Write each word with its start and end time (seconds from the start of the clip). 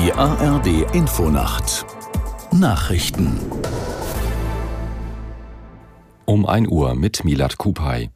Die 0.00 0.12
ARD 0.12 0.94
Infonacht 0.94 1.84
Nachrichten 2.52 3.40
um 6.24 6.46
1 6.46 6.68
Uhr 6.68 6.94
mit 6.94 7.24
Milad 7.24 7.58
Kupay. 7.58 8.10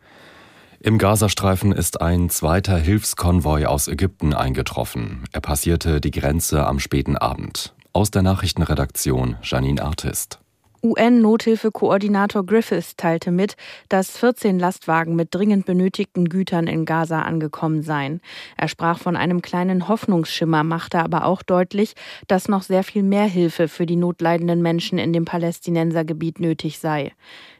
Im 0.79 0.99
Gazastreifen 0.99 1.72
ist 1.72 2.01
ein 2.01 2.31
zweiter 2.31 2.79
Hilfskonvoi 2.79 3.67
aus 3.67 3.88
Ägypten 3.88 4.33
eingetroffen. 4.33 5.24
Er 5.33 5.40
passierte 5.40 6.01
die 6.01 6.13
Grenze 6.13 6.65
am 6.69 6.79
späten 6.79 7.17
Abend. 7.17 7.74
Aus 7.92 8.12
der 8.12 8.22
Nachrichtenredaktion 8.22 9.38
Janine 9.42 9.83
Artist. 9.83 10.42
UN-Nothilfekoordinator 10.83 12.44
Griffiths 12.44 12.96
teilte 12.96 13.30
mit, 13.30 13.56
dass 13.88 14.19
14 14.19 14.58
Lastwagen 14.58 15.15
mit 15.15 15.35
dringend 15.35 15.65
benötigten 15.65 16.28
Gütern 16.28 16.66
in 16.66 16.84
Gaza 16.84 17.23
angekommen 17.23 17.83
seien. 17.83 18.20
Er 18.57 18.69
sprach 18.69 18.98
von 18.98 19.16
einem 19.16 19.43
kleinen 19.43 19.88
Hoffnungsschimmer, 19.88 20.65
machte 20.65 20.98
aber 20.98 21.24
auch 21.24 21.43
deutlich, 21.43 21.95
dass 22.27 22.48
noch 22.48 22.62
sehr 22.62 22.83
viel 22.83 23.02
mehr 23.02 23.27
Hilfe 23.27 23.69
für 23.69 23.87
die 23.87 23.97
notleidenden 23.97 24.60
Menschen 24.62 24.98
in 24.98 25.12
dem 25.12 25.24
Palästinensergebiet 25.24 26.41
nötig 26.41 26.79
sei. 26.80 27.12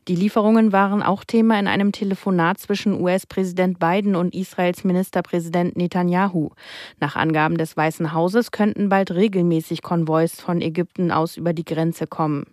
Die 0.09 0.16
Lieferungen 0.16 0.73
waren 0.73 1.01
auch 1.01 1.23
Thema 1.23 1.61
in 1.61 1.69
einem 1.69 1.92
Telefonat 1.92 2.59
zwischen 2.59 3.01
US-Präsident 3.01 3.79
Biden 3.79 4.16
und 4.16 4.34
Israels 4.34 4.83
Ministerpräsident 4.83 5.77
Netanyahu. 5.77 6.51
Nach 6.98 7.15
Angaben 7.15 7.56
des 7.56 7.77
Weißen 7.77 8.12
Hauses 8.12 8.51
könnten 8.51 8.88
bald 8.88 9.12
regelmäßig 9.12 9.80
Konvois 9.83 10.41
von 10.41 10.61
Ägypten 10.61 11.12
aus 11.12 11.37
über 11.37 11.52
die 11.52 11.65
Grenze 11.65 12.09
kommen. 12.09 12.47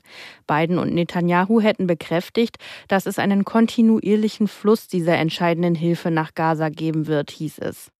Biden 0.45 0.77
und 0.77 0.93
Netanyahu 0.93 1.59
hätten 1.59 1.87
bekräftigt, 1.87 2.57
dass 2.87 3.07
es 3.07 3.17
einen 3.17 3.45
kontinuierlichen 3.45 4.47
Fluss 4.47 4.87
dieser 4.87 5.17
entscheidenden 5.17 5.73
Hilfe 5.73 6.11
nach 6.11 6.35
Gaza 6.35 6.69
geben 6.69 7.07
wird, 7.07 7.31
hieß 7.31 7.57
es. 7.59 7.91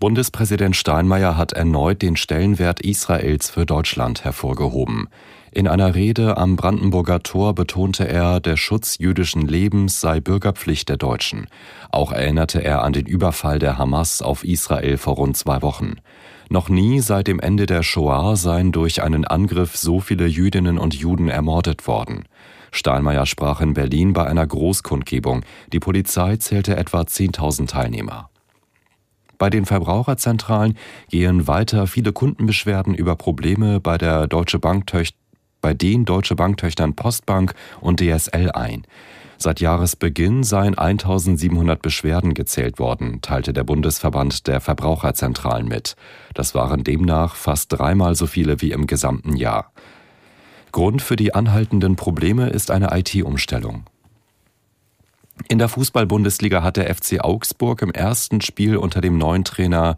Bundespräsident 0.00 0.76
Steinmeier 0.76 1.36
hat 1.36 1.52
erneut 1.52 2.00
den 2.00 2.16
Stellenwert 2.16 2.80
Israels 2.80 3.50
für 3.50 3.66
Deutschland 3.66 4.24
hervorgehoben. 4.24 5.08
In 5.52 5.68
einer 5.68 5.94
Rede 5.94 6.38
am 6.38 6.56
Brandenburger 6.56 7.22
Tor 7.22 7.54
betonte 7.54 8.08
er, 8.08 8.40
der 8.40 8.56
Schutz 8.56 8.96
jüdischen 8.96 9.46
Lebens 9.46 10.00
sei 10.00 10.20
Bürgerpflicht 10.20 10.88
der 10.88 10.96
Deutschen. 10.96 11.48
Auch 11.90 12.12
erinnerte 12.12 12.64
er 12.64 12.82
an 12.82 12.94
den 12.94 13.04
Überfall 13.04 13.58
der 13.58 13.76
Hamas 13.76 14.22
auf 14.22 14.42
Israel 14.42 14.96
vor 14.96 15.16
rund 15.16 15.36
zwei 15.36 15.60
Wochen. 15.60 15.96
Noch 16.48 16.70
nie 16.70 17.00
seit 17.00 17.26
dem 17.26 17.38
Ende 17.38 17.66
der 17.66 17.82
Shoah 17.82 18.36
seien 18.36 18.72
durch 18.72 19.02
einen 19.02 19.26
Angriff 19.26 19.76
so 19.76 20.00
viele 20.00 20.26
Jüdinnen 20.26 20.78
und 20.78 20.94
Juden 20.94 21.28
ermordet 21.28 21.86
worden. 21.86 22.24
Steinmeier 22.72 23.26
sprach 23.26 23.60
in 23.60 23.74
Berlin 23.74 24.14
bei 24.14 24.24
einer 24.24 24.46
Großkundgebung. 24.46 25.42
Die 25.74 25.80
Polizei 25.80 26.38
zählte 26.38 26.74
etwa 26.74 27.02
10.000 27.02 27.66
Teilnehmer. 27.68 28.30
Bei 29.40 29.48
den 29.48 29.64
Verbraucherzentralen 29.64 30.76
gehen 31.08 31.46
weiter 31.46 31.86
viele 31.86 32.12
Kundenbeschwerden 32.12 32.94
über 32.94 33.16
Probleme 33.16 33.80
bei 33.80 33.96
der 33.96 34.26
Deutsche 34.26 34.58
Bank 34.58 34.84
bei 35.62 35.72
den 35.72 36.04
Deutsche 36.04 36.36
Banktöchtern 36.36 36.94
Postbank 36.94 37.54
und 37.80 38.00
DSL 38.00 38.50
ein. 38.50 38.86
Seit 39.38 39.60
Jahresbeginn 39.60 40.42
seien 40.42 40.76
1700 40.76 41.80
Beschwerden 41.80 42.34
gezählt 42.34 42.78
worden, 42.78 43.22
teilte 43.22 43.54
der 43.54 43.64
Bundesverband 43.64 44.46
der 44.46 44.60
Verbraucherzentralen 44.60 45.66
mit. 45.66 45.96
Das 46.34 46.54
waren 46.54 46.84
demnach 46.84 47.34
fast 47.34 47.72
dreimal 47.72 48.16
so 48.16 48.26
viele 48.26 48.60
wie 48.60 48.72
im 48.72 48.86
gesamten 48.86 49.36
Jahr. 49.36 49.72
Grund 50.70 51.00
für 51.00 51.16
die 51.16 51.34
anhaltenden 51.34 51.96
Probleme 51.96 52.50
ist 52.50 52.70
eine 52.70 52.94
IT-Umstellung. 52.94 53.84
In 55.48 55.58
der 55.58 55.68
Fußball-Bundesliga 55.68 56.62
hat 56.62 56.76
der 56.76 56.94
FC 56.94 57.20
Augsburg 57.20 57.82
im 57.82 57.90
ersten 57.90 58.40
Spiel 58.40 58.76
unter 58.76 59.00
dem 59.00 59.18
neuen 59.18 59.44
Trainer 59.44 59.96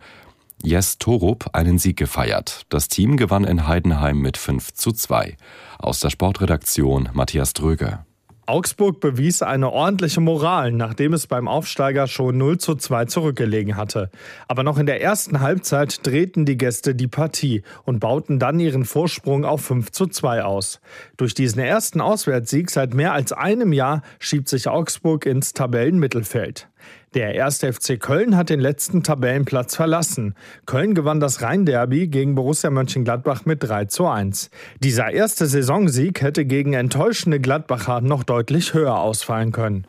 Jes 0.62 0.98
Torup 0.98 1.50
einen 1.54 1.78
Sieg 1.78 1.96
gefeiert. 1.96 2.66
Das 2.68 2.88
Team 2.88 3.16
gewann 3.16 3.44
in 3.44 3.66
Heidenheim 3.66 4.20
mit 4.20 4.36
5 4.36 4.72
zu 4.72 4.92
2. 4.92 5.36
Aus 5.78 6.00
der 6.00 6.10
Sportredaktion 6.10 7.08
Matthias 7.12 7.52
Dröge. 7.52 8.04
Augsburg 8.52 9.00
bewies 9.00 9.40
eine 9.40 9.72
ordentliche 9.72 10.20
Moral, 10.20 10.72
nachdem 10.72 11.14
es 11.14 11.26
beim 11.26 11.48
Aufsteiger 11.48 12.06
schon 12.06 12.36
0 12.36 12.58
zu 12.58 12.74
2 12.74 13.06
zurückgelegen 13.06 13.78
hatte. 13.78 14.10
Aber 14.46 14.62
noch 14.62 14.76
in 14.76 14.84
der 14.84 15.00
ersten 15.00 15.40
Halbzeit 15.40 16.06
drehten 16.06 16.44
die 16.44 16.58
Gäste 16.58 16.94
die 16.94 17.08
Partie 17.08 17.62
und 17.84 17.98
bauten 18.00 18.38
dann 18.38 18.60
ihren 18.60 18.84
Vorsprung 18.84 19.46
auf 19.46 19.62
5 19.62 19.90
zu 19.92 20.06
2 20.06 20.44
aus. 20.44 20.82
Durch 21.16 21.32
diesen 21.32 21.60
ersten 21.60 22.02
Auswärtssieg 22.02 22.70
seit 22.70 22.92
mehr 22.92 23.14
als 23.14 23.32
einem 23.32 23.72
Jahr 23.72 24.02
schiebt 24.18 24.50
sich 24.50 24.68
Augsburg 24.68 25.24
ins 25.24 25.54
Tabellenmittelfeld. 25.54 26.68
Der 27.14 27.44
1. 27.44 27.58
FC 27.58 28.00
Köln 28.00 28.36
hat 28.36 28.48
den 28.48 28.60
letzten 28.60 29.02
Tabellenplatz 29.02 29.76
verlassen. 29.76 30.34
Köln 30.66 30.94
gewann 30.94 31.20
das 31.20 31.42
Rhein-Derby 31.42 32.08
gegen 32.08 32.34
Borussia 32.34 32.70
Mönchengladbach 32.70 33.44
mit 33.44 33.62
3 33.62 33.86
zu 33.86 34.06
1. 34.06 34.50
Dieser 34.80 35.10
erste 35.10 35.46
Saisonsieg 35.46 36.22
hätte 36.22 36.44
gegen 36.44 36.72
enttäuschende 36.72 37.40
Gladbacher 37.40 38.00
noch 38.00 38.24
deutlich 38.24 38.74
höher 38.74 38.98
ausfallen 38.98 39.52
können. 39.52 39.86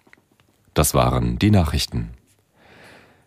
Das 0.73 0.93
waren 0.93 1.39
die 1.39 1.51
Nachrichten. 1.51 2.09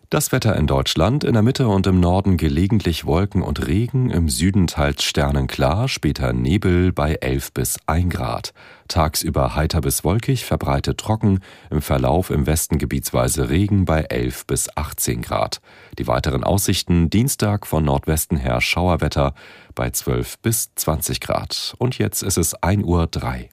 Das 0.09 0.31
Wetter 0.31 0.55
in 0.55 0.67
Deutschland, 0.67 1.25
in 1.25 1.33
der 1.33 1.41
Mitte 1.41 1.67
und 1.67 1.85
im 1.85 1.99
Norden 1.99 2.37
gelegentlich 2.37 3.05
Wolken 3.05 3.41
und 3.41 3.67
Regen, 3.67 4.09
im 4.09 4.29
Süden 4.29 4.67
teils 4.67 5.03
sternenklar, 5.03 5.89
später 5.89 6.31
Nebel 6.31 6.93
bei 6.93 7.15
11 7.15 7.51
bis 7.51 7.77
1 7.87 8.13
Grad. 8.13 8.53
Tagsüber 8.87 9.53
heiter 9.53 9.81
bis 9.81 10.05
wolkig, 10.05 10.45
verbreitet 10.45 10.97
trocken, 10.97 11.41
im 11.69 11.81
Verlauf 11.81 12.29
im 12.29 12.47
Westen 12.47 12.77
gebietsweise 12.77 13.49
Regen 13.49 13.83
bei 13.83 14.03
11 14.03 14.47
bis 14.47 14.69
18 14.77 15.23
Grad. 15.23 15.59
Die 15.99 16.07
weiteren 16.07 16.45
Aussichten 16.45 17.09
Dienstag 17.09 17.67
von 17.67 17.83
Nordwesten 17.83 18.37
her 18.37 18.61
Schauerwetter 18.61 19.33
bei 19.75 19.89
12 19.89 20.39
bis 20.39 20.73
20 20.75 21.19
Grad. 21.19 21.75
Und 21.79 21.97
jetzt 21.97 22.23
ist 22.23 22.37
es 22.37 22.53
1 22.53 22.85
Uhr 22.85 23.07
3. 23.07 23.49